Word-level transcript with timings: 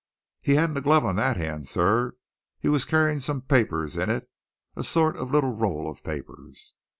"He 0.41 0.55
hadn't 0.55 0.77
a 0.77 0.81
glove 0.81 1.05
on 1.05 1.15
that 1.17 1.37
hand, 1.37 1.67
sir. 1.67 2.13
He 2.57 2.67
was 2.69 2.85
carrying 2.85 3.19
some 3.19 3.43
papers 3.43 3.95
in 3.95 4.09
it 4.09 4.27
a 4.75 4.83
sort 4.83 5.15
of 5.15 5.29
little 5.31 5.53
roll 5.55 5.87
of 5.87 6.03
papers." 6.03 6.73